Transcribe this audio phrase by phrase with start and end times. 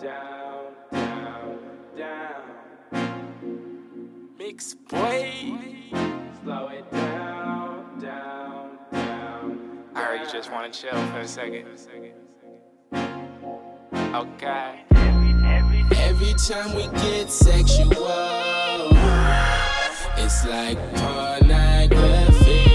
[0.00, 1.58] down, down,
[1.96, 2.42] down.
[4.38, 5.90] Mixxedboy.
[6.42, 9.84] Slow it down, down, down.
[9.96, 11.66] I you just wanna chill for a second.
[14.14, 14.84] Okay.
[15.96, 18.06] Every time we get sexual,
[20.16, 22.67] it's like pornography.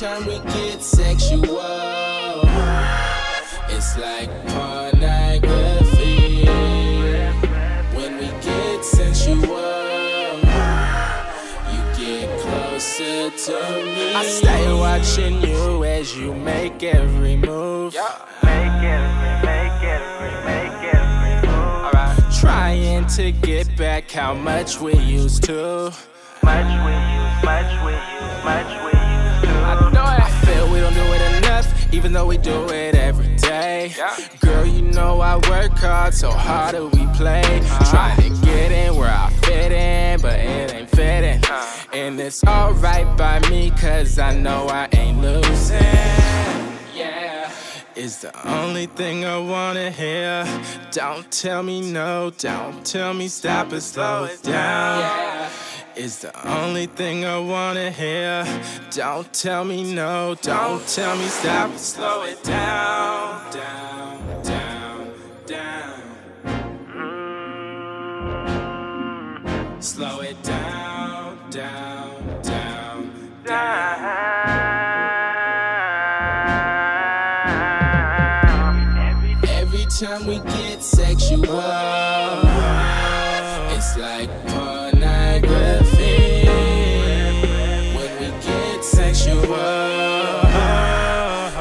[0.00, 1.60] Time we get sexual,
[3.68, 6.46] it's like pornography.
[7.94, 10.38] When we get sensual,
[11.70, 13.52] you get closer to
[13.84, 14.14] me.
[14.14, 17.92] I stay watching you as you make every move.
[17.92, 19.02] Make it,
[19.44, 20.00] make it,
[20.46, 21.04] make it
[21.44, 21.84] move.
[21.84, 22.16] Alright.
[22.40, 25.92] Trying to get back how much we used to.
[26.42, 28.99] Much we use, much we use, much we.
[29.78, 30.20] I know it.
[30.20, 33.94] I feel we don't do it enough, even though we do it every day.
[34.40, 37.42] Girl, you know I work hard, so how do we play?
[37.42, 37.90] Uh-huh.
[37.90, 41.42] Trying to get in where I fit in, but it ain't fitting.
[41.48, 41.66] Uh.
[41.92, 45.78] And it's alright by me, cause I know I ain't losing.
[46.94, 47.52] Yeah.
[47.96, 50.46] Is the only thing I wanna hear.
[50.90, 55.29] Don't tell me no, don't tell me stop and slow it down.
[56.00, 58.46] Is the only thing I wanna hear.
[58.90, 63.52] Don't tell me no, don't tell me stop slow it down.
[63.52, 65.12] Down, down,
[65.44, 66.00] down.
[69.82, 73.12] Slow it down, down, down,
[73.44, 74.06] down.
[79.46, 81.44] Every time we get sexual,
[83.76, 84.30] it's like
[85.50, 86.46] pornography.
[87.96, 89.42] When we get sexual,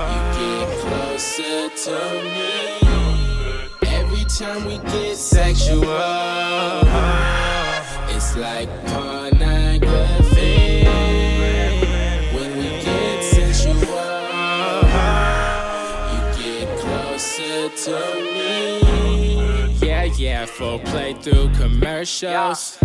[0.09, 2.51] you get closer to me.
[3.87, 5.83] Every time we get sexual,
[8.09, 10.85] it's like pornography.
[12.33, 13.75] When we get sensual,
[16.11, 17.97] you get closer to
[18.33, 18.49] me.
[19.81, 22.77] Yeah, yeah, full playthrough commercials.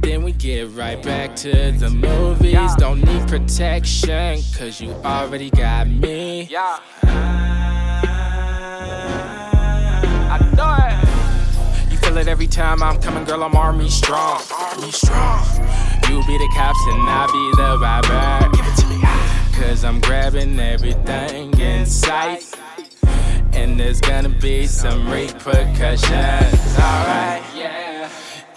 [0.00, 2.74] Then we get right back to the movies.
[2.76, 6.48] Don't need protection, cause you already got me.
[6.50, 6.78] Yeah.
[10.32, 11.92] I know it.
[11.92, 13.42] You feel it every time I'm coming, girl.
[13.42, 14.40] I'm army strong.
[14.52, 15.44] Army strong.
[16.08, 18.56] You be the cops and I be the robber.
[18.56, 19.00] Give it to me.
[19.60, 22.42] Cause I'm grabbing everything in sight.
[23.52, 26.78] And there's gonna be some repercussions.
[26.78, 27.89] Alright, yeah.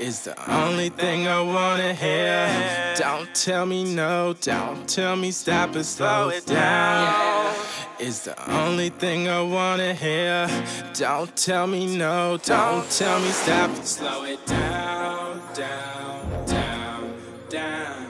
[0.03, 2.49] Is the only thing I wanna hear.
[2.97, 7.55] Don't tell me no, don't tell me stop and slow it down.
[8.01, 10.49] Is the only thing I wanna hear.
[10.93, 17.13] Don't tell me no, don't tell me stop and slow it down, down, down,
[17.47, 18.07] down.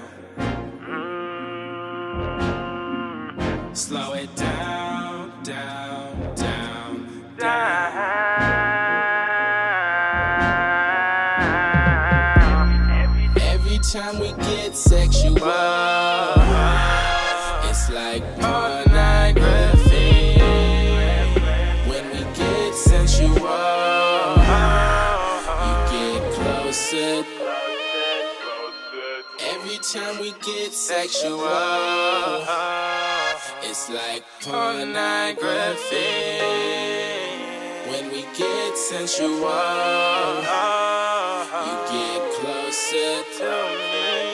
[3.76, 5.83] Slow it down, down,
[14.74, 15.38] get sexual,
[17.70, 19.94] it's like pornography.
[21.88, 23.36] When we get sensual,
[25.64, 27.24] you get closer.
[29.54, 31.40] Every time we get sexual,
[33.62, 36.00] it's like pornography.
[37.92, 39.30] When we get sensual,
[41.66, 44.33] you get closer to me.